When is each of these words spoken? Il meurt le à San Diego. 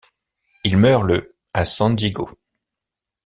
Il 0.63 0.77
meurt 0.77 1.03
le 1.03 1.35
à 1.53 1.63
San 1.63 1.95
Diego. 1.95 2.27